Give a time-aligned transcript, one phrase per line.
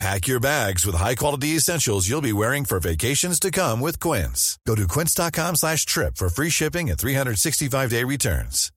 [0.00, 4.58] Pack your bags with high-quality essentials you'll be wearing for vacations to come with Quince.
[4.66, 8.70] Go to quince.com slash trip for free shipping and 365-day returns.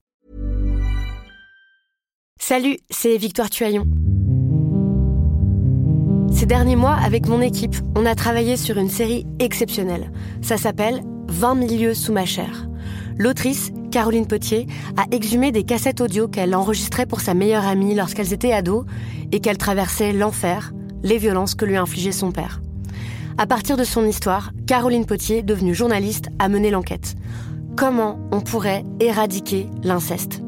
[2.40, 3.84] Salut, c'est Victoire Tuaillon.
[6.32, 10.12] Ces derniers mois, avec mon équipe, on a travaillé sur une série exceptionnelle.
[10.40, 12.68] Ça s'appelle 20 milieux sous ma chair.
[13.18, 18.32] L'autrice, Caroline Potier, a exhumé des cassettes audio qu'elle enregistrait pour sa meilleure amie lorsqu'elles
[18.32, 18.84] étaient ados
[19.32, 22.60] et qu'elle traversait l'enfer, les violences que lui infligeait son père.
[23.36, 27.14] À partir de son histoire, Caroline Potier, devenue journaliste, a mené l'enquête.
[27.76, 30.42] Comment on pourrait éradiquer l'inceste?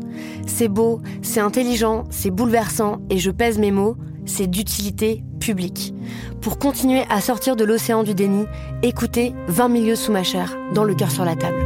[0.46, 5.94] C'est beau, c'est intelligent, c'est bouleversant et je pèse mes mots, c'est d'utilité publique.
[6.40, 8.46] Pour continuer à sortir de l'océan du déni,
[8.82, 11.64] écoutez 20 milieux sous ma chair, dans le cœur sur la table.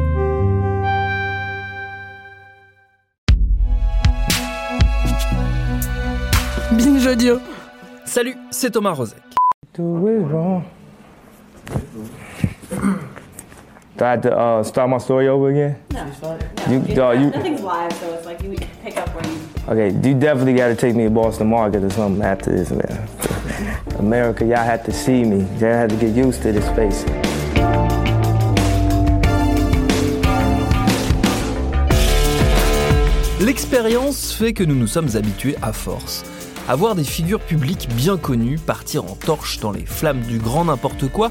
[6.72, 7.38] Binge Audio.
[8.14, 9.18] Salut, c'est Thomas Rozek.
[9.76, 10.06] Do
[13.98, 15.74] I have to uh, start my story over again?
[15.92, 16.06] No.
[16.70, 18.54] You, dog, you, Nothing's live, so it's like you
[18.84, 19.40] pick up where you.
[19.68, 23.08] okay, you definitely got to take me to Boston Market or something after this, man.
[23.98, 25.38] America, y'all had to see me.
[25.58, 27.04] Y'all had to get used to this space.
[33.40, 36.22] L'expérience fait que nous nous sommes habitués à force
[36.68, 40.64] à voir des figures publiques bien connues partir en torche dans les flammes du grand
[40.64, 41.30] n'importe quoi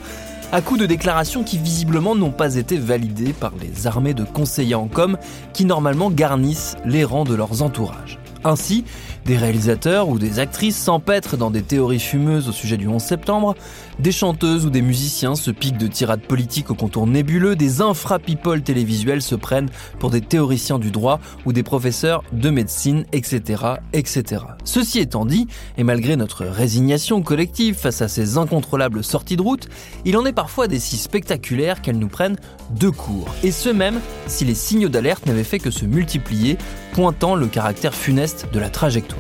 [0.52, 4.76] à coup de déclarations qui visiblement n'ont pas été validées par les armées de conseillers
[4.76, 5.18] en com
[5.52, 8.20] qui normalement garnissent les rangs de leurs entourages.
[8.44, 8.86] Ainsi,
[9.26, 13.56] des réalisateurs ou des actrices s'empêtrent dans des théories fumeuses au sujet du 11 septembre,
[14.00, 18.62] des chanteuses ou des musiciens se piquent de tirades politiques au contour nébuleux, des infra-people
[18.62, 19.70] télévisuels se prennent
[20.00, 23.64] pour des théoriciens du droit ou des professeurs de médecine, etc.,
[23.94, 24.44] etc.
[24.64, 25.48] Ceci étant dit,
[25.78, 29.70] et malgré notre résignation collective face à ces incontrôlables sorties de route,
[30.06, 32.38] il en est parfois des si spectaculaires qu'elles nous prennent
[32.72, 33.34] de court.
[33.44, 36.58] Et ce même si les signaux d'alerte n'avaient fait que se multiplier,
[36.94, 39.13] pointant le caractère funeste de la trajectoire.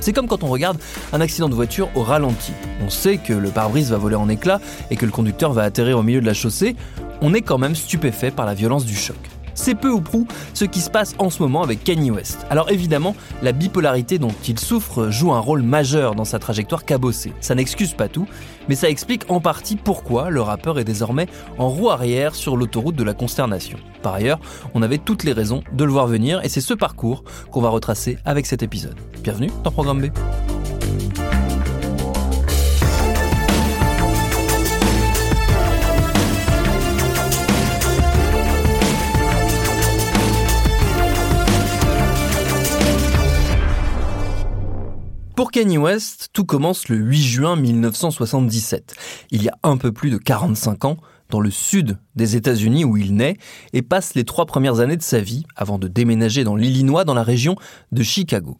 [0.00, 0.78] C'est comme quand on regarde
[1.12, 2.52] un accident de voiture au ralenti.
[2.84, 5.98] On sait que le pare-brise va voler en éclats et que le conducteur va atterrir
[5.98, 6.74] au milieu de la chaussée.
[7.20, 9.18] On est quand même stupéfait par la violence du choc.
[9.54, 12.46] C'est peu ou prou ce qui se passe en ce moment avec Kanye West.
[12.50, 17.32] Alors évidemment, la bipolarité dont il souffre joue un rôle majeur dans sa trajectoire cabossée.
[17.40, 18.26] Ça n'excuse pas tout,
[18.68, 21.26] mais ça explique en partie pourquoi le rappeur est désormais
[21.58, 23.78] en roue arrière sur l'autoroute de la consternation.
[24.02, 24.40] Par ailleurs,
[24.74, 27.68] on avait toutes les raisons de le voir venir et c'est ce parcours qu'on va
[27.68, 28.96] retracer avec cet épisode.
[29.22, 30.59] Bienvenue dans Programme B.
[45.40, 48.94] Pour Kanye West, tout commence le 8 juin 1977.
[49.30, 50.98] Il y a un peu plus de 45 ans,
[51.30, 53.38] dans le sud des États-Unis où il naît
[53.72, 57.14] et passe les trois premières années de sa vie avant de déménager dans l'Illinois dans
[57.14, 57.56] la région
[57.90, 58.58] de Chicago.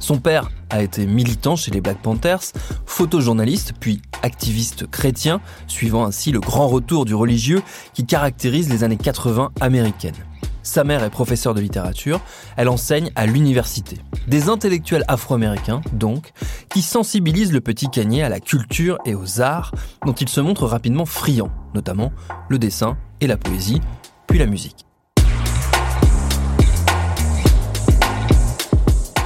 [0.00, 2.52] Son père a été militant chez les Black Panthers,
[2.84, 7.62] photojournaliste puis activiste chrétien, suivant ainsi le grand retour du religieux
[7.94, 10.26] qui caractérise les années 80 américaines.
[10.70, 12.20] Sa mère est professeure de littérature,
[12.56, 13.96] elle enseigne à l'université.
[14.28, 16.30] Des intellectuels afro-américains, donc,
[16.68, 19.72] qui sensibilisent le petit Kanye à la culture et aux arts,
[20.06, 22.12] dont il se montre rapidement friand, notamment
[22.48, 23.80] le dessin et la poésie,
[24.28, 24.86] puis la musique.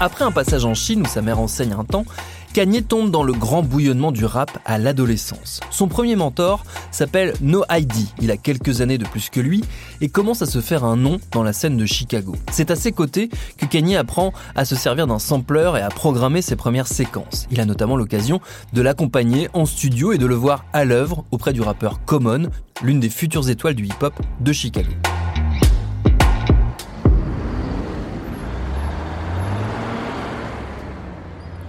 [0.01, 2.07] Après un passage en Chine où sa mère enseigne un temps,
[2.55, 5.59] Kanye tombe dans le grand bouillonnement du rap à l'adolescence.
[5.71, 9.65] Son premier mentor s'appelle No ID, il a quelques années de plus que lui,
[10.01, 12.37] et commence à se faire un nom dans la scène de Chicago.
[12.53, 13.29] C'est à ses côtés
[13.59, 17.49] que Kanye apprend à se servir d'un sampler et à programmer ses premières séquences.
[17.51, 18.41] Il a notamment l'occasion
[18.73, 22.51] de l'accompagner en studio et de le voir à l'œuvre auprès du rappeur Common,
[22.83, 24.93] l'une des futures étoiles du hip-hop de Chicago.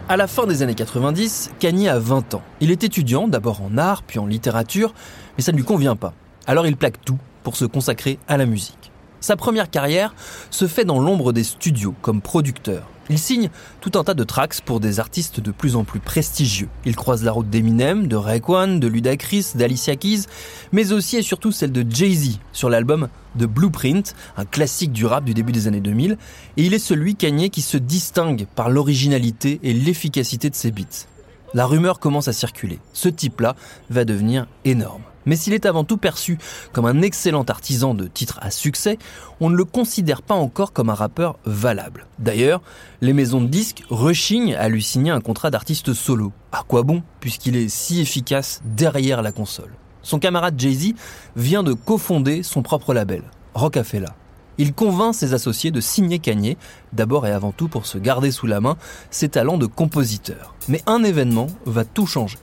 [0.07, 2.43] À la fin des années 90, Kanye a 20 ans.
[2.61, 4.93] Il est étudiant, d'abord en art, puis en littérature,
[5.35, 6.13] mais ça ne lui convient pas.
[6.45, 8.91] Alors il plaque tout pour se consacrer à la musique.
[9.19, 10.13] Sa première carrière
[10.51, 12.83] se fait dans l'ombre des studios comme producteur.
[13.09, 13.49] Il signe
[13.81, 16.69] tout un tas de tracks pour des artistes de plus en plus prestigieux.
[16.85, 20.23] Il croise la route d'Eminem, de Raekwon, de Ludacris, d'Alicia Keys,
[20.71, 25.23] mais aussi et surtout celle de Jay-Z sur l'album The Blueprint, un classique du rap
[25.23, 26.17] du début des années 2000,
[26.57, 31.05] et il est celui Kanye qui se distingue par l'originalité et l'efficacité de ses beats.
[31.53, 32.79] La rumeur commence à circuler.
[32.93, 33.55] Ce type-là
[33.89, 35.03] va devenir énorme.
[35.25, 36.37] Mais s'il est avant tout perçu
[36.71, 38.97] comme un excellent artisan de titres à succès,
[39.39, 42.07] on ne le considère pas encore comme un rappeur valable.
[42.19, 42.61] D'ailleurs,
[43.01, 46.31] les maisons de disques rechignent à lui signer un contrat d'artiste solo.
[46.51, 49.71] À quoi bon, puisqu'il est si efficace derrière la console?
[50.01, 50.93] Son camarade Jay-Z
[51.35, 53.23] vient de cofonder son propre label,
[53.55, 54.15] Rocafella.
[54.57, 56.57] Il convainc ses associés de signer Kanye,
[56.93, 58.77] d'abord et avant tout pour se garder sous la main
[59.09, 60.55] ses talents de compositeur.
[60.69, 62.37] Mais un événement va tout changer.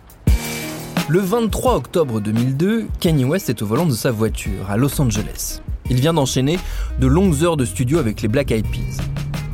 [1.09, 5.61] Le 23 octobre 2002, Kanye West est au volant de sa voiture à Los Angeles.
[5.91, 6.59] Il vient d'enchaîner
[7.01, 9.03] de longues heures de studio avec les Black Eyed Peas.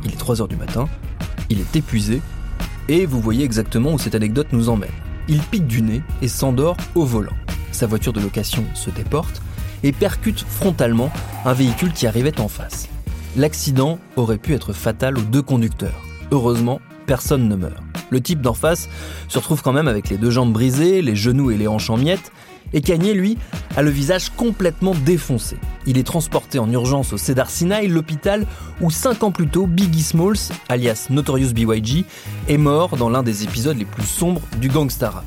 [0.05, 0.87] Il est 3 heures du matin,
[1.49, 2.21] il est épuisé,
[2.87, 4.91] et vous voyez exactement où cette anecdote nous emmène.
[5.27, 7.35] Il pique du nez et s'endort au volant.
[7.71, 9.41] Sa voiture de location se déporte
[9.83, 11.11] et percute frontalement
[11.45, 12.87] un véhicule qui arrivait en face.
[13.35, 16.01] L'accident aurait pu être fatal aux deux conducteurs.
[16.31, 17.88] Heureusement, personne ne meurt.
[18.09, 18.89] Le type d'en face
[19.27, 21.97] se retrouve quand même avec les deux jambes brisées, les genoux et les hanches en
[21.97, 22.31] miettes,
[22.73, 23.37] et Kanye, lui,
[23.75, 25.57] a le visage complètement défoncé.
[25.85, 28.45] Il est transporté en urgence au Cedar Sinai, l'hôpital
[28.81, 32.05] où cinq ans plus tôt, Biggie Smalls, alias Notorious B.Y.G.,
[32.47, 35.25] est mort dans l'un des épisodes les plus sombres du gangsta rap.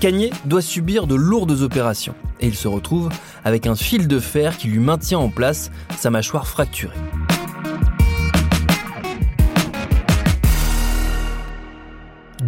[0.00, 3.08] Kanye doit subir de lourdes opérations et il se retrouve
[3.44, 6.96] avec un fil de fer qui lui maintient en place sa mâchoire fracturée.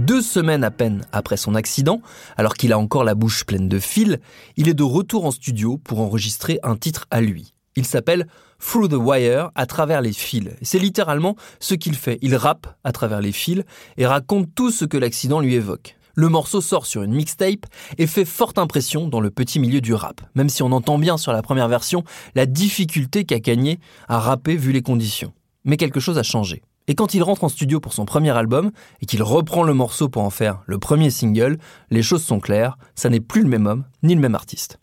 [0.05, 2.03] Deux semaines à peine après son accident,
[2.37, 4.19] alors qu'il a encore la bouche pleine de fils,
[4.59, 7.55] il est de retour en studio pour enregistrer un titre à lui.
[7.75, 8.27] Il s'appelle
[8.61, 10.51] Through the Wire, à travers les fils.
[10.61, 12.19] C'est littéralement ce qu'il fait.
[12.21, 13.63] Il rappe à travers les fils
[13.97, 15.97] et raconte tout ce que l'accident lui évoque.
[16.17, 17.65] Le morceau sort sur une mixtape
[17.97, 21.17] et fait forte impression dans le petit milieu du rap, même si on entend bien
[21.17, 22.05] sur la première version
[22.35, 25.33] la difficulté qu'a Kanye à rapper vu les conditions.
[25.65, 26.63] Mais quelque chose a changé.
[26.87, 28.71] Et quand il rentre en studio pour son premier album
[29.01, 31.57] et qu'il reprend le morceau pour en faire le premier single,
[31.91, 34.79] les choses sont claires, ça n'est plus le même homme ni le même artiste.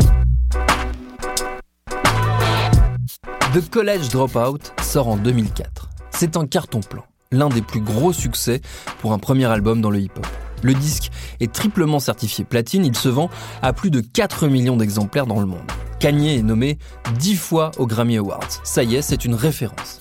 [3.54, 5.90] The College Dropout sort en 2004.
[6.10, 8.62] C'est un carton plein, l'un des plus gros succès
[9.00, 10.26] pour un premier album dans le hip-hop.
[10.64, 13.30] Le disque est triplement certifié platine, il se vend
[13.62, 15.70] à plus de 4 millions d'exemplaires dans le monde.
[16.00, 16.80] Kanye est nommé
[17.20, 18.50] 10 fois aux Grammy Awards.
[18.64, 20.00] Ça y est, c'est une référence.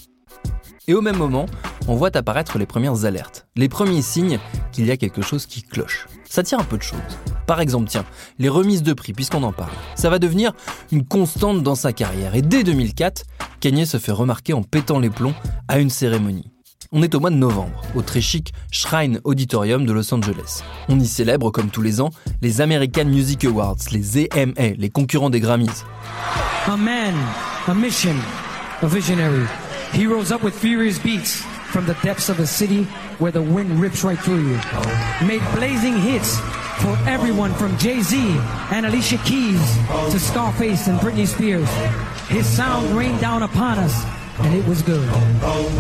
[0.89, 1.47] Et au même moment,
[1.91, 4.39] on voit apparaître les premières alertes, les premiers signes
[4.71, 6.07] qu'il y a quelque chose qui cloche.
[6.25, 7.01] Ça tient un peu de choses.
[7.49, 8.05] Par exemple, tiens,
[8.39, 9.73] les remises de prix, puisqu'on en parle.
[9.97, 10.53] Ça va devenir
[10.93, 12.37] une constante dans sa carrière.
[12.37, 13.25] Et dès 2004,
[13.59, 15.35] Kanye se fait remarquer en pétant les plombs
[15.67, 16.53] à une cérémonie.
[16.93, 20.63] On est au mois de novembre, au très chic Shrine Auditorium de Los Angeles.
[20.89, 22.11] On y célèbre, comme tous les ans,
[22.41, 25.85] les American Music Awards, les AMA, les concurrents des Grammys.
[26.69, 27.15] A man,
[27.67, 28.15] a mission,
[28.81, 29.47] a visionary.
[29.93, 32.85] He rose up with furious beats from the depths of a city
[33.19, 34.61] where the wind rips right through you.
[35.27, 36.39] Made blazing hits
[36.81, 38.19] for everyone from Jay-Z
[38.73, 39.77] and Alicia Keys
[40.11, 41.69] to Scarface and Britney Spears.
[42.29, 43.95] His sound rained down upon us
[44.41, 45.09] and it was good.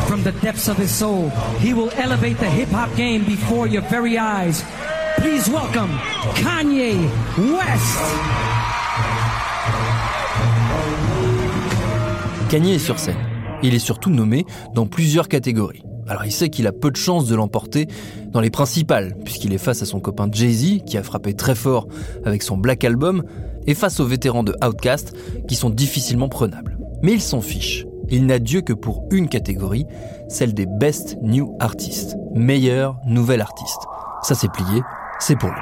[0.07, 4.19] From the depths of his soul, he will elevate the hip-hop game before your very
[4.19, 4.63] eyes.
[5.17, 5.91] Please welcome
[6.37, 6.95] Kanye
[7.53, 7.99] West.
[12.51, 13.30] Kanye est sur scène.
[13.63, 15.83] Il est surtout nommé dans plusieurs catégories.
[16.09, 17.87] Alors il sait qu'il a peu de chances de l'emporter
[18.33, 21.87] dans les principales, puisqu'il est face à son copain Jay-Z, qui a frappé très fort
[22.25, 23.23] avec son Black Album,
[23.67, 25.15] et face aux vétérans de Outkast,
[25.47, 26.79] qui sont difficilement prenables.
[27.03, 27.87] Mais il s'en fiche.
[28.09, 29.87] Il n'a Dieu que pour une catégorie,
[30.29, 33.83] celle des Best New Artists, meilleur nouvel artiste.
[34.23, 34.83] Ça c'est plié,
[35.21, 35.61] c'est pour lui.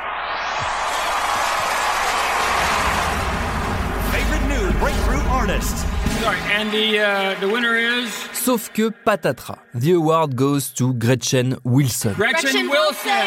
[6.29, 8.11] Sorry, and the, uh, the winner is?
[8.35, 12.13] Sauf que patatras, the award goes to Gretchen Wilson.
[12.17, 13.25] Gretchen, Wilson.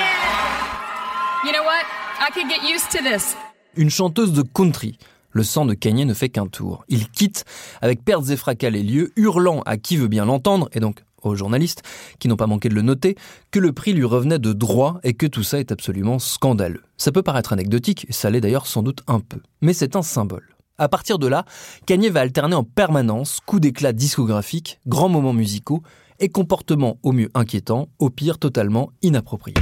[1.44, 1.84] You know what?
[2.20, 3.36] I could get used to this.
[3.76, 5.00] Une chanteuse de country.
[5.32, 6.86] Le sang de Kanye ne fait qu'un tour.
[6.90, 7.44] Il quitte
[7.82, 11.34] avec pertes et fracas les lieux, hurlant à qui veut bien l'entendre, et donc aux
[11.34, 11.82] journalistes,
[12.20, 13.16] qui n'ont pas manqué de le noter,
[13.50, 16.84] que le prix lui revenait de droit et que tout ça est absolument scandaleux.
[16.98, 19.40] Ça peut paraître anecdotique, et ça l'est d'ailleurs sans doute un peu.
[19.62, 20.52] Mais c'est un symbole.
[20.82, 21.46] À partir de là,
[21.86, 25.84] Kanye va alterner en permanence coups d'éclat discographiques, grands moments musicaux
[26.20, 29.62] et comportements au mieux inquiétants, au pire totalement inappropriés.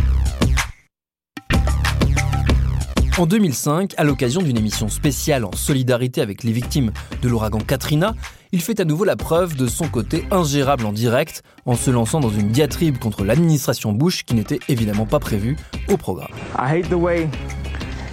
[3.18, 8.16] En 2005, à l'occasion d'une émission spéciale en solidarité avec les victimes de l'ouragan Katrina,
[8.54, 12.22] il fait à nouveau la preuve de son côté ingérable en direct en se lançant
[12.22, 15.58] dans une diatribe contre l'administration Bush qui n'était évidemment pas prévue
[15.90, 16.32] au programme.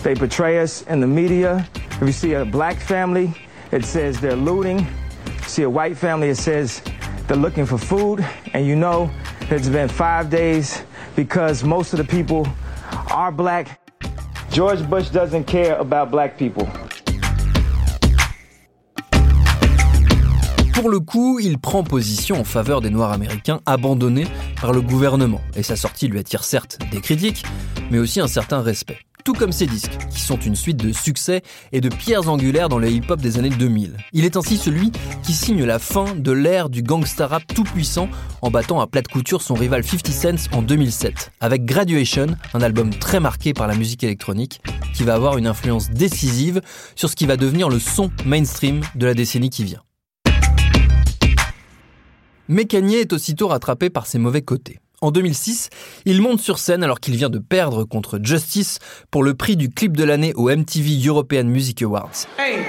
[0.07, 1.69] They portray us in the media.
[2.01, 3.35] If you see a black family,
[3.73, 4.87] it says they're looting.
[5.49, 6.81] See a white family, it says
[7.27, 8.25] they're looking for food.
[8.55, 9.11] And you know
[9.51, 10.81] it's been five days
[11.17, 12.47] because most of the people
[13.11, 13.81] are black.
[14.53, 16.69] George Bush doesn't care about black people.
[20.73, 24.29] Pour le coup, il prend position en faveur des Noirs américains abandonnés
[24.61, 25.41] par le gouvernement.
[25.57, 27.45] Et sa sortie lui attire certes des critiques,
[27.91, 29.06] mais aussi un certain respect.
[29.27, 31.43] Tout comme ses disques, qui sont une suite de succès
[31.73, 33.97] et de pierres angulaires dans le hip-hop des années 2000.
[34.13, 34.93] Il est ainsi celui
[35.25, 38.09] qui signe la fin de l'ère du gangsta rap tout puissant
[38.41, 42.61] en battant à plat de couture son rival 50 Cent en 2007, avec Graduation, un
[42.61, 44.61] album très marqué par la musique électronique,
[44.95, 46.61] qui va avoir une influence décisive
[46.95, 49.83] sur ce qui va devenir le son mainstream de la décennie qui vient.
[52.47, 54.79] Mais Kanye est aussitôt rattrapé par ses mauvais côtés.
[55.03, 55.69] En 2006,
[56.07, 58.79] il monte sur scène alors qu'il vient de perdre contre Justice
[59.11, 62.27] pour le prix du clip de l'année au MTV European Music Awards.
[62.39, 62.61] Hey,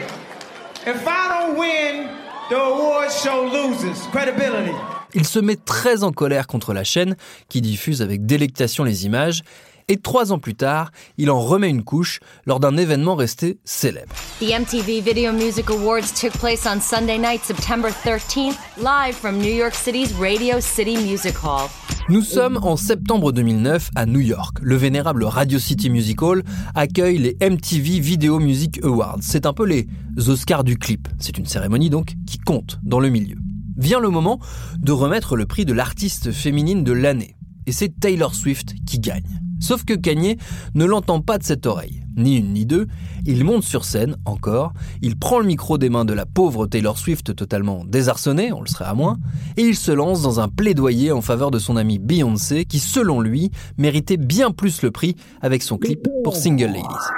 [0.86, 2.07] if I don't win,
[2.50, 4.75] the award show loses credibility.
[5.13, 7.15] Il se met très en colère contre la chaîne
[7.48, 9.43] qui diffuse avec délectation les images
[9.89, 14.13] et trois ans plus tard, il en remet une couche lors d'un événement resté célèbre.
[14.39, 19.53] The MTV Video Music Awards took place on Sunday night, September 13th, live from New
[19.53, 21.70] York City's Radio City Music Hall.
[22.10, 24.58] Nous sommes en septembre 2009 à New York.
[24.62, 26.44] Le vénérable Radio City Music Hall
[26.75, 29.20] accueille les MTV Video Music Awards.
[29.22, 29.88] C'est un peu les
[30.27, 31.08] Oscars du clip.
[31.20, 33.38] C'est une cérémonie donc qui compte dans le milieu.
[33.77, 34.39] Vient le moment
[34.77, 37.36] de remettre le prix de l'artiste féminine de l'année.
[37.67, 39.47] Et c'est Taylor Swift qui gagne.
[39.60, 40.38] Sauf que Kanye
[40.76, 42.04] ne l'entend pas de cette oreille.
[42.16, 42.88] Ni une ni deux,
[43.26, 46.98] il monte sur scène, encore, il prend le micro des mains de la pauvre Taylor
[46.98, 49.18] Swift totalement désarçonnée, on le serait à moins,
[49.56, 53.22] et il se lance dans un plaidoyer en faveur de son amie Beyoncé, qui selon
[53.22, 57.12] lui méritait bien plus le prix avec son clip pour Single Ladies.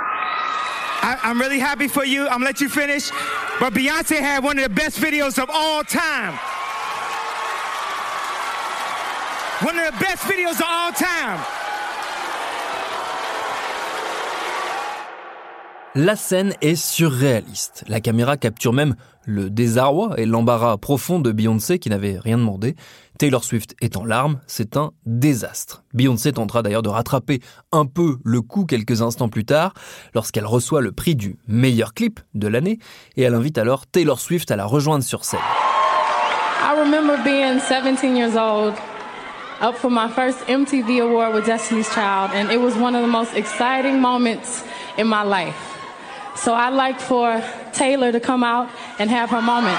[1.01, 2.27] I'm really happy for you.
[2.27, 3.10] I'm let you finish.
[3.60, 6.34] But Beyonce had one of the best videos of all time.
[9.62, 11.58] One of the best videos of all time.
[15.96, 17.84] La scène est surréaliste.
[17.88, 22.75] La caméra capture même le désarroi et l'embarras profond de Beyoncé qui n'avait rien demandé.
[23.17, 25.84] Taylor Swift est en larmes, c'est un désastre.
[25.96, 27.41] Beyoncé tentera d'ailleurs de rattraper
[27.72, 29.74] un peu le coup quelques instants plus tard
[30.13, 32.77] lorsqu'elle reçoit le prix du meilleur clip de l'année
[33.17, 35.39] et elle invite alors Taylor Swift à la rejoindre sur scène.
[36.62, 38.75] I remember being 17 years old
[39.60, 39.75] up
[40.48, 42.29] MTV award Destiny's Child.
[46.39, 47.43] So I'd like for
[47.74, 49.77] Taylor to come out and have her moment.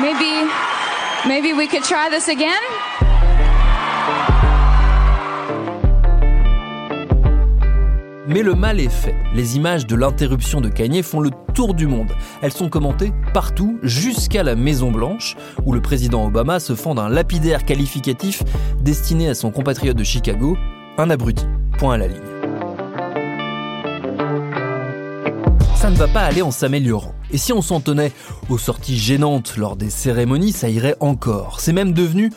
[0.00, 0.50] Maybe,
[1.28, 2.60] maybe we could try this again?
[8.32, 9.14] Mais le mal est fait.
[9.34, 12.12] Les images de l'interruption de Kanye font le tour du monde.
[12.40, 15.36] Elles sont commentées partout, jusqu'à la Maison Blanche,
[15.66, 18.42] où le président Obama se fend d'un lapidaire qualificatif
[18.80, 20.56] destiné à son compatriote de Chicago,
[20.96, 21.44] un abruti.
[21.76, 22.20] Point à la ligne.
[25.74, 27.14] Ça ne va pas aller en s'améliorant.
[27.32, 28.12] Et si on s'en tenait
[28.48, 31.60] aux sorties gênantes lors des cérémonies, ça irait encore.
[31.60, 32.30] C'est même devenu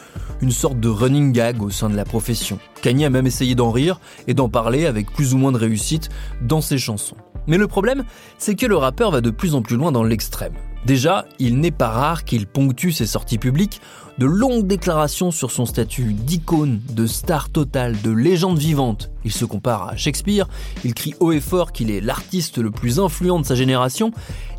[0.46, 2.60] une sorte de running gag au sein de la profession.
[2.84, 6.10] Kanye a même essayé d'en rire et d'en parler avec plus ou moins de réussite
[6.44, 7.16] dans ses chansons.
[7.48, 8.04] Mais le problème,
[8.38, 10.54] c'est que le rappeur va de plus en plus loin dans l'extrême.
[10.86, 13.82] Déjà, il n'est pas rare qu'il ponctue ses sorties publiques
[14.20, 19.10] de longues déclarations sur son statut d'icône, de star totale, de légende vivante.
[19.24, 20.48] Il se compare à Shakespeare,
[20.84, 24.12] il crie haut et fort qu'il est l'artiste le plus influent de sa génération,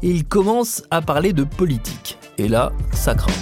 [0.02, 2.18] et il commence à parler de politique.
[2.38, 3.32] Et là, ça craint.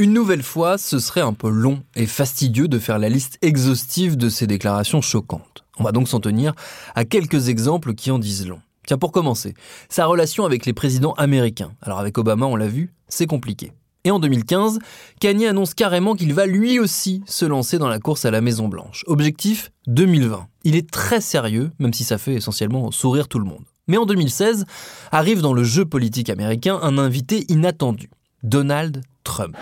[0.00, 4.16] Une nouvelle fois, ce serait un peu long et fastidieux de faire la liste exhaustive
[4.16, 5.64] de ces déclarations choquantes.
[5.78, 6.52] On va donc s'en tenir
[6.96, 8.60] à quelques exemples qui en disent long.
[8.88, 9.54] Tiens, pour commencer,
[9.88, 11.74] sa relation avec les présidents américains.
[11.80, 13.70] Alors avec Obama, on l'a vu, c'est compliqué.
[14.02, 14.80] Et en 2015,
[15.20, 18.66] Kanye annonce carrément qu'il va lui aussi se lancer dans la course à la Maison
[18.66, 19.04] Blanche.
[19.06, 20.48] Objectif 2020.
[20.64, 23.64] Il est très sérieux, même si ça fait essentiellement sourire tout le monde.
[23.86, 24.64] Mais en 2016,
[25.12, 28.10] arrive dans le jeu politique américain un invité inattendu.
[28.42, 29.56] Donald Trump.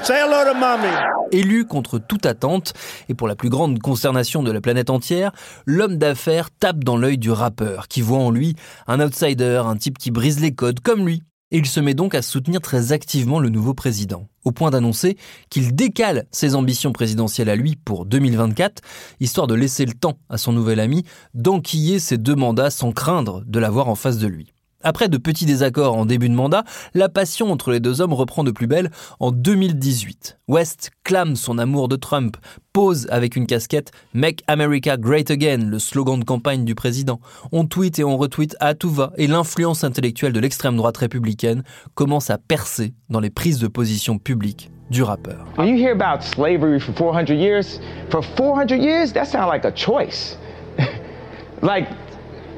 [1.31, 2.75] Élu contre toute attente,
[3.09, 5.33] et pour la plus grande consternation de la planète entière,
[5.65, 8.55] l'homme d'affaires tape dans l'œil du rappeur, qui voit en lui
[8.87, 11.23] un outsider, un type qui brise les codes comme lui.
[11.53, 15.17] et il se met donc à soutenir très activement le nouveau président, au point d'annoncer
[15.51, 18.83] qu'il décale ses ambitions présidentielles à lui pour 2024,
[19.21, 21.05] histoire de laisser le temps à son nouvel ami
[21.35, 24.53] d'enquiller ses deux mandats sans craindre de l'avoir en face de lui.
[24.83, 28.45] Après de petits désaccords en début de mandat, la passion entre les deux hommes reprend
[28.45, 30.39] de plus belle en 2018.
[30.49, 32.37] West clame son amour de Trump,
[32.73, 37.21] pose avec une casquette Make America Great Again, le slogan de campagne du président.
[37.53, 41.63] On tweet et on retweet à tout va et l'influence intellectuelle de l'extrême droite républicaine
[41.95, 45.47] commence à percer dans les prises de position publiques du rappeur.
[45.57, 49.73] When you hear about slavery for 400 years, for 400 years, that sounds like a
[49.73, 50.37] choice.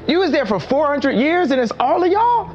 [0.07, 2.45] You was there for 400 years and it's all of y'all?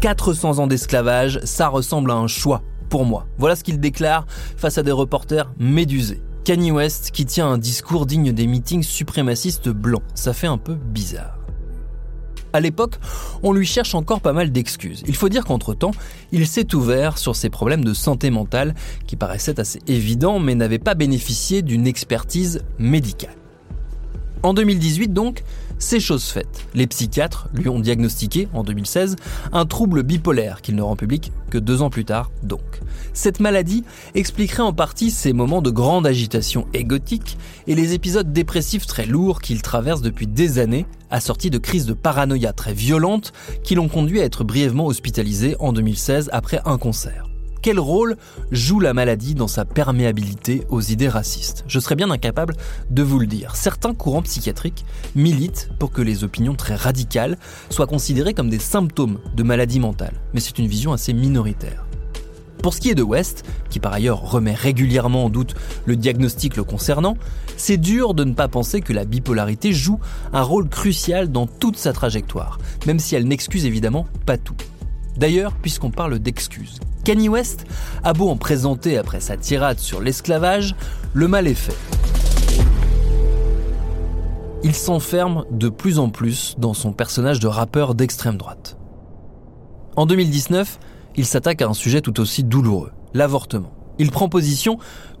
[0.00, 3.26] 400 ans d'esclavage, ça ressemble à un choix, pour moi.
[3.36, 4.24] Voilà ce qu'il déclare
[4.56, 6.22] face à des reporters médusés.
[6.44, 10.02] Kanye West qui tient un discours digne des meetings suprémacistes blancs.
[10.14, 11.36] Ça fait un peu bizarre.
[12.54, 12.94] À l'époque,
[13.42, 15.02] on lui cherche encore pas mal d'excuses.
[15.06, 15.92] Il faut dire qu'entre-temps,
[16.32, 18.74] il s'est ouvert sur ses problèmes de santé mentale
[19.06, 23.36] qui paraissaient assez évidents mais n'avaient pas bénéficié d'une expertise médicale.
[24.42, 25.44] En 2018 donc,
[25.78, 26.66] c'est chose faite.
[26.74, 29.16] Les psychiatres lui ont diagnostiqué, en 2016,
[29.52, 32.60] un trouble bipolaire qu'il ne rend public que deux ans plus tard donc.
[33.12, 33.84] Cette maladie
[34.14, 39.40] expliquerait en partie ses moments de grande agitation égotique et les épisodes dépressifs très lourds
[39.40, 43.32] qu'il traverse depuis des années, assortis de crises de paranoïa très violentes
[43.62, 47.31] qui l'ont conduit à être brièvement hospitalisé en 2016 après un concert.
[47.62, 48.16] Quel rôle
[48.50, 51.62] joue la maladie dans sa perméabilité aux idées racistes?
[51.68, 52.56] Je serais bien incapable
[52.90, 53.54] de vous le dire.
[53.54, 57.38] Certains courants psychiatriques militent pour que les opinions très radicales
[57.70, 61.86] soient considérées comme des symptômes de maladie mentale, mais c'est une vision assez minoritaire.
[62.64, 65.54] Pour ce qui est de West, qui par ailleurs remet régulièrement en doute
[65.86, 67.16] le diagnostic le concernant,
[67.56, 70.00] c'est dur de ne pas penser que la bipolarité joue
[70.32, 74.56] un rôle crucial dans toute sa trajectoire, même si elle n'excuse évidemment pas tout.
[75.16, 77.66] D'ailleurs, puisqu'on parle d'excuses, Kanye West
[78.02, 80.74] a beau en présenter après sa tirade sur l'esclavage,
[81.12, 81.76] le mal est fait.
[84.64, 88.76] Il s'enferme de plus en plus dans son personnage de rappeur d'extrême droite.
[89.96, 90.78] En 2019,
[91.16, 93.72] il s'attaque à un sujet tout aussi douloureux, l'avortement.
[93.98, 94.78] Il prend position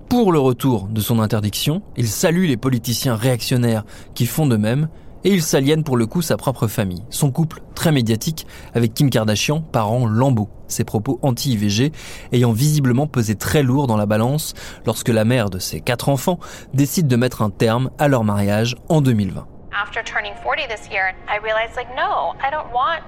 [0.08, 3.84] pour le retour de son interdiction, il salue les politiciens réactionnaires
[4.14, 4.88] qui font de même,
[5.24, 9.10] et il s'aliène pour le coup sa propre famille, son couple très médiatique avec Kim
[9.10, 11.92] Kardashian, parent lambeau, ses propos anti-IVG
[12.32, 14.54] ayant visiblement pesé très lourd dans la balance
[14.86, 16.38] lorsque la mère de ses quatre enfants
[16.74, 19.46] décide de mettre un terme à leur mariage en 2020.
[19.72, 23.02] After turning 40 this year, I realized like no, I don't want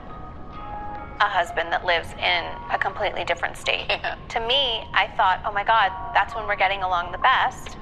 [1.20, 3.86] a husband that lives in a completely different state.
[4.30, 7.76] To me, I thought, oh my god, that's when we're getting along the best.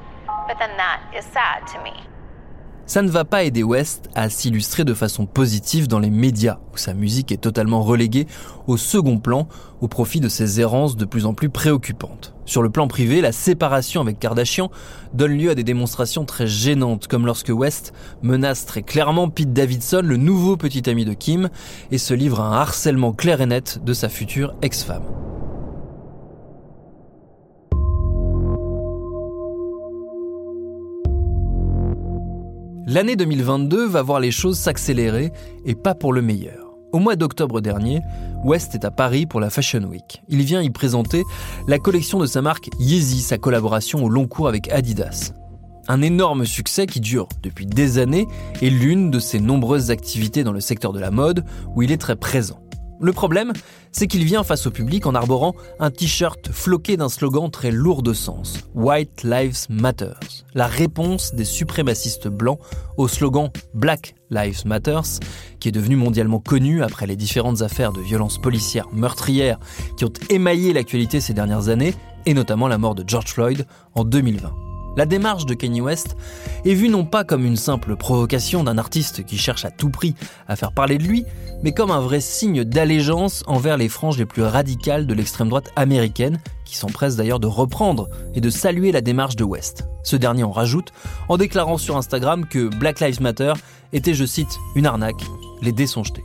[0.47, 1.95] But then that is sad to me
[2.87, 6.77] ça ne va pas aider West à s'illustrer de façon positive dans les médias, où
[6.77, 8.27] sa musique est totalement reléguée
[8.67, 9.49] au second plan
[9.81, 12.35] au profit de ses errances de plus en plus préoccupantes.
[12.45, 14.71] Sur le plan privé, la séparation avec Kardashian
[15.15, 17.93] donne lieu à des démonstrations très gênantes, comme lorsque West
[18.23, 21.51] menace très clairement Pete Davidson, le nouveau petit ami de Kim,
[21.91, 25.32] et se livre à un harcèlement clair et net de sa future ex-femme.
[32.93, 35.33] L'année 2022 va voir les choses s'accélérer
[35.65, 36.75] et pas pour le meilleur.
[36.93, 38.01] Au mois d'octobre dernier,
[38.45, 40.23] West est à Paris pour la Fashion Week.
[40.29, 41.23] Il vient y présenter
[41.67, 45.33] la collection de sa marque Yeezy, sa collaboration au long cours avec Adidas.
[45.89, 48.27] Un énorme succès qui dure depuis des années
[48.61, 51.97] et l'une de ses nombreuses activités dans le secteur de la mode où il est
[51.97, 52.62] très présent.
[53.03, 53.53] Le problème,
[53.91, 58.05] c'est qu'il vient face au public en arborant un t-shirt floqué d'un slogan très lourd
[58.05, 60.13] de sens, White Lives Matter,
[60.55, 62.61] la réponse des suprémacistes blancs
[62.97, 65.01] au slogan Black Lives Matter,
[65.59, 69.59] qui est devenu mondialement connu après les différentes affaires de violences policières meurtrières
[69.97, 74.05] qui ont émaillé l'actualité ces dernières années, et notamment la mort de George Floyd en
[74.05, 74.72] 2020.
[74.97, 76.17] La démarche de Kanye West
[76.65, 80.15] est vue non pas comme une simple provocation d'un artiste qui cherche à tout prix
[80.49, 81.25] à faire parler de lui,
[81.63, 85.71] mais comme un vrai signe d'allégeance envers les franges les plus radicales de l'extrême droite
[85.77, 89.85] américaine, qui s'empressent d'ailleurs de reprendre et de saluer la démarche de West.
[90.03, 90.93] Ce dernier en rajoute
[91.29, 93.55] en déclarant sur Instagram que Black Lives Matter
[93.93, 95.25] était, je cite, une arnaque,
[95.63, 96.25] les dés sont jetés.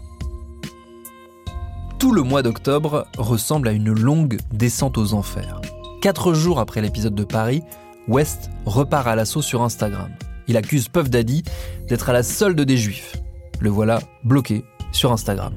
[1.99, 5.61] Tout le mois d'octobre ressemble à une longue descente aux enfers.
[6.01, 7.63] Quatre jours après l'épisode de Paris,
[8.07, 10.09] West repart à l'assaut sur Instagram.
[10.47, 11.43] Il accuse Puff Daddy
[11.87, 13.17] d'être à la solde des juifs.
[13.59, 15.53] Le voilà bloqué sur Instagram.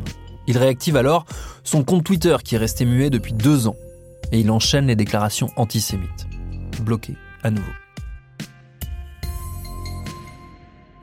[0.49, 1.27] Il réactive alors
[1.63, 3.77] son compte Twitter qui est resté muet depuis deux ans.
[4.33, 6.27] Et il enchaîne les déclarations antisémites.
[6.83, 7.71] Bloqué à nouveau.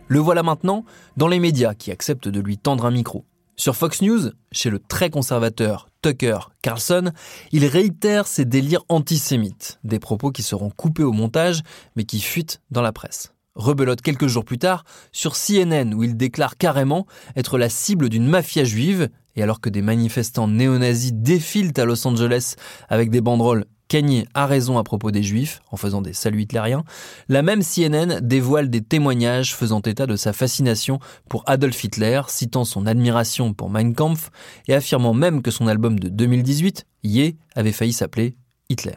[0.09, 0.83] Le voilà maintenant
[1.15, 3.25] dans les médias qui acceptent de lui tendre un micro.
[3.55, 5.87] Sur Fox News, chez le très conservateur
[6.61, 7.11] Carlson,
[7.51, 11.61] il réitère ses délires antisémites, des propos qui seront coupés au montage
[11.95, 13.33] mais qui fuitent dans la presse.
[13.55, 18.27] Rebelote quelques jours plus tard sur CNN où il déclare carrément être la cible d'une
[18.27, 22.55] mafia juive et alors que des manifestants néo-nazis défilent à Los Angeles
[22.89, 26.83] avec des banderoles Kanye a raison à propos des juifs, en faisant des saluts hitlériens,
[27.29, 32.65] la même CNN dévoile des témoignages faisant état de sa fascination pour Adolf Hitler, citant
[32.65, 34.29] son admiration pour Mein Kampf
[34.67, 38.35] et affirmant même que son album de 2018, Ye, avait failli s'appeler
[38.69, 38.95] Hitler.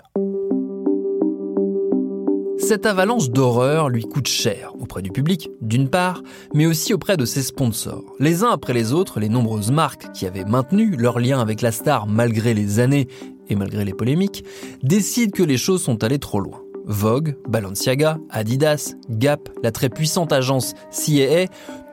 [2.71, 6.23] Cette avalanche d'horreur lui coûte cher auprès du public, d'une part,
[6.55, 8.05] mais aussi auprès de ses sponsors.
[8.21, 11.73] Les uns après les autres, les nombreuses marques qui avaient maintenu leur lien avec la
[11.73, 13.09] star malgré les années
[13.49, 14.45] et malgré les polémiques,
[14.85, 16.63] décident que les choses sont allées trop loin.
[16.85, 21.47] Vogue, Balenciaga, Adidas, Gap, la très puissante agence CAA,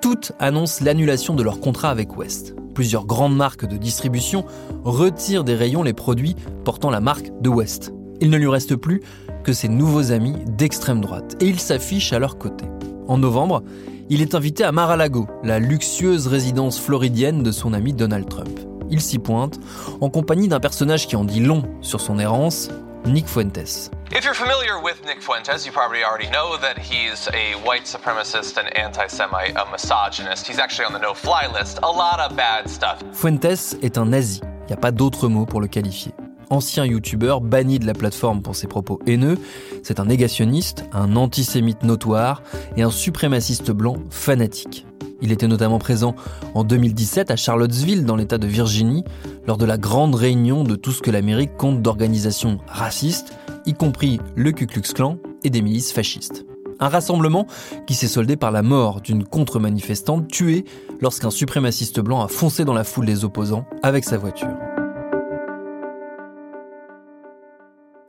[0.03, 2.53] toutes annoncent l'annulation de leur contrat avec West.
[2.75, 4.45] Plusieurs grandes marques de distribution
[4.83, 7.91] retirent des rayons les produits portant la marque de West.
[8.21, 9.01] Il ne lui reste plus
[9.47, 12.65] que ses nouveaux amis d'extrême droite, et il s'affiche à leur côté.
[13.07, 13.63] En novembre,
[14.09, 19.01] il est invité à Mar-a-Lago, la luxueuse résidence floridienne de son ami Donald Trump il
[19.01, 19.59] s'y pointe,
[20.01, 22.69] en compagnie d'un personnage qui en dit long sur son errance,
[23.05, 23.91] Nick Fuentes.
[24.11, 28.57] If you're familiar with Nick Fuentes, you probably already know that he's a white supremacist
[28.57, 30.47] and anti-Semite, a misogynist.
[30.47, 31.79] He's actually on the no-fly list.
[31.83, 32.99] A lot of bad stuff.
[33.13, 34.41] Fuentes est un nazi.
[34.63, 36.13] Il n'y a pas d'autre mot pour le qualifier.
[36.49, 39.37] Ancien youtubeur banni de la plateforme pour ses propos haineux,
[39.83, 42.41] c'est un négationniste, un antisémite notoire
[42.77, 44.85] et un suprémaciste blanc fanatique.
[45.21, 46.15] Il était notamment présent
[46.53, 49.03] en 2017 à Charlottesville, dans l'État de Virginie,
[49.47, 53.33] lors de la grande réunion de tout ce que l'Amérique compte d'organisations racistes,
[53.65, 56.45] y compris le Ku Klux Klan et des milices fascistes.
[56.79, 57.47] Un rassemblement
[57.87, 60.63] qui s'est soldé par la mort d'une contre-manifestante tuée
[61.01, 64.55] lorsqu'un suprémaciste blanc a foncé dans la foule des opposants avec sa voiture.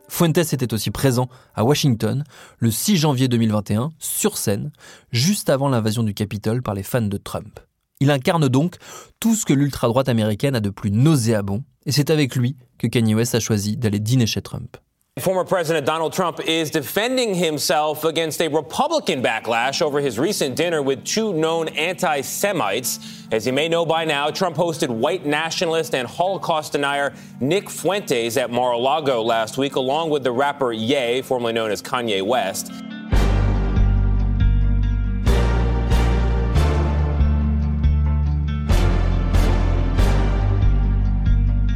[0.08, 2.24] Fuentes était aussi présent à Washington
[2.58, 4.72] le 6 janvier 2021, sur scène,
[5.12, 7.60] juste avant l'invasion du Capitole par les fans de Trump.
[8.00, 8.76] Il incarne donc
[9.20, 13.14] tout ce que l'ultra-droite américaine a de plus nauséabond, et c'est avec lui que Kanye
[13.14, 14.76] West a choisi d'aller dîner chez Trump.
[15.20, 20.82] Former President Donald Trump is defending himself against a Republican backlash over his recent dinner
[20.82, 23.26] with two known anti Semites.
[23.32, 28.36] As you may know by now, Trump hosted white nationalist and Holocaust denier Nick Fuentes
[28.36, 32.22] at Mar a Lago last week, along with the rapper Ye, formerly known as Kanye
[32.22, 32.70] West.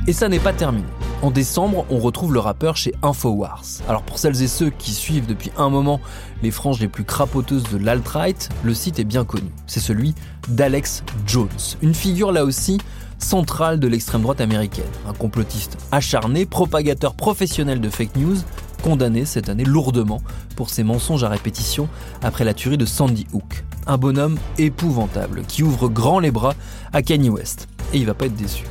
[0.06, 1.01] Et ça n'est pas terminé.
[1.22, 3.64] En décembre, on retrouve le rappeur chez Infowars.
[3.88, 6.00] Alors pour celles et ceux qui suivent depuis un moment
[6.42, 9.48] les franges les plus crapoteuses de l'alt-right, le site est bien connu.
[9.68, 10.16] C'est celui
[10.48, 11.48] d'Alex Jones,
[11.80, 12.78] une figure là aussi
[13.20, 18.38] centrale de l'extrême droite américaine, un complotiste acharné, propagateur professionnel de fake news,
[18.82, 20.20] condamné cette année lourdement
[20.56, 21.88] pour ses mensonges à répétition
[22.20, 23.62] après la tuerie de Sandy Hook.
[23.86, 26.54] Un bonhomme épouvantable qui ouvre grand les bras
[26.92, 27.68] à Kanye West.
[27.92, 28.64] Et il va pas être déçu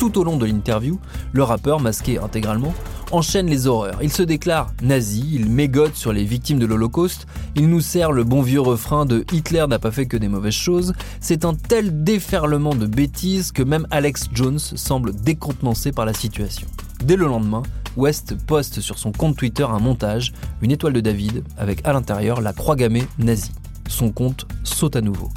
[0.00, 0.98] tout au long de l'interview,
[1.32, 2.72] le rappeur, masqué intégralement,
[3.12, 3.98] enchaîne les horreurs.
[4.02, 8.24] Il se déclare nazi, il mégote sur les victimes de l'Holocauste, il nous sert le
[8.24, 10.94] bon vieux refrain de Hitler n'a pas fait que des mauvaises choses.
[11.20, 16.66] C'est un tel déferlement de bêtises que même Alex Jones semble décontenancé par la situation.
[17.04, 17.62] Dès le lendemain,
[17.98, 20.32] West poste sur son compte Twitter un montage,
[20.62, 23.52] une étoile de David, avec à l'intérieur la croix gammée nazie.
[23.86, 25.28] Son compte saute à nouveau.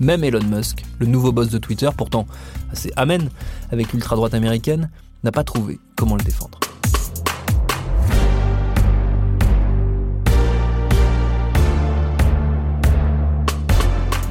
[0.00, 2.26] Même Elon Musk, le nouveau boss de Twitter, pourtant
[2.72, 3.28] assez amen
[3.70, 4.90] avec l'ultra-droite américaine,
[5.24, 6.60] n'a pas trouvé comment le défendre.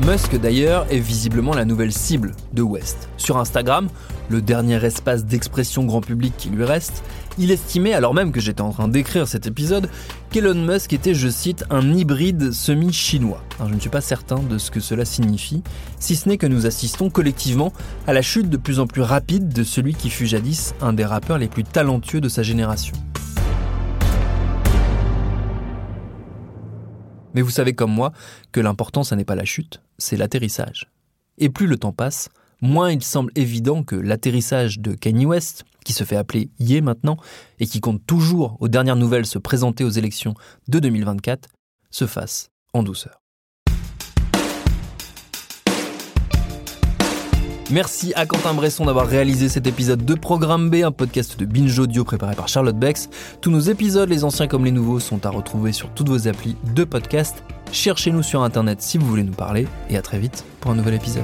[0.06, 3.10] Musk d'ailleurs est visiblement la nouvelle cible de West.
[3.18, 3.90] Sur Instagram,
[4.30, 7.04] le dernier espace d'expression grand public qui lui reste,
[7.40, 9.90] il estimait, alors même que j'étais en train d'écrire cet épisode,
[10.30, 13.44] qu'Elon Musk était, je cite, un hybride semi-chinois.
[13.60, 15.64] je ne suis pas certain de ce que cela signifie,
[16.00, 17.74] si ce n'est que nous assistons collectivement
[18.06, 21.06] à la chute de plus en plus rapide de celui qui fut jadis un des
[21.06, 22.96] rappeurs les plus talentueux de sa génération.
[27.34, 28.14] Mais vous savez comme moi
[28.52, 30.90] que l'important, ce n'est pas la chute, c'est l'atterrissage.
[31.38, 32.30] Et plus le temps passe,
[32.62, 37.18] moins il semble évident que l'atterrissage de Kanye West, qui se fait appeler Ye maintenant,
[37.60, 40.34] et qui compte toujours aux dernières nouvelles se présenter aux élections
[40.68, 41.50] de 2024,
[41.92, 43.22] se fasse en douceur.
[47.70, 51.78] Merci à Quentin Bresson d'avoir réalisé cet épisode de Programme B, un podcast de Binge
[51.78, 53.10] Audio préparé par Charlotte Bex.
[53.42, 56.56] Tous nos épisodes, les anciens comme les nouveaux, sont à retrouver sur toutes vos applis
[56.74, 57.44] de podcast.
[57.72, 60.96] Cherchez-nous sur Internet si vous voulez nous parler, et à très vite pour un nouvel
[60.96, 61.24] épisode.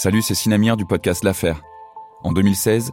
[0.00, 1.60] Salut, c'est Sinamir du podcast L'Affaire.
[2.22, 2.92] En 2016,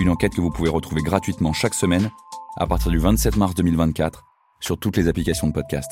[0.00, 2.10] Une enquête que vous pouvez retrouver gratuitement chaque semaine
[2.56, 4.24] à partir du 27 mars 2024
[4.60, 5.90] sur toutes les applications de podcast.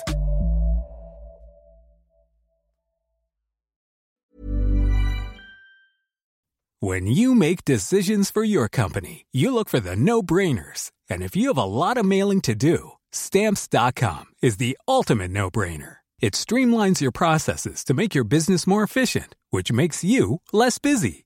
[6.81, 10.93] When you make decisions for your company, you look for the no-brainers.
[11.11, 15.97] And if you have a lot of mailing to do, stamps.com is the ultimate no-brainer.
[16.21, 21.26] It streamlines your processes to make your business more efficient, which makes you less busy.